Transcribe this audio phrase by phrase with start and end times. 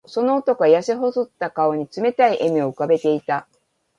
[0.07, 3.47] その男は、やせ細った顔に冷たい笑みを浮かべていた。